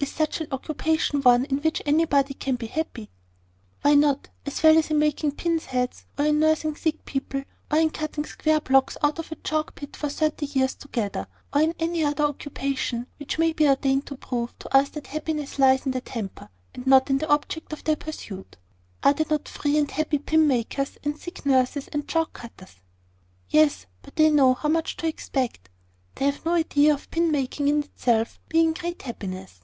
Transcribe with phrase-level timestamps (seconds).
[0.00, 3.10] "Is such an occupation one in which anybody can be happy?"
[3.82, 7.78] "Why not, as well as in making pins' heads, or in nursing sick people, or
[7.78, 11.74] in cutting square blocks out of a chalk pit for thirty years together, or in
[11.80, 15.90] any other occupation which may be ordained to prove to us that happiness lies in
[15.92, 18.56] the temper, and not in the object of a pursuit?
[19.02, 22.76] Are there not free and happy pin makers, and sick nurses, and chalk cutters?"
[23.50, 25.70] "Yes: but they know how much to expect.
[26.14, 29.60] They have no idea of pin making in itself being great happiness."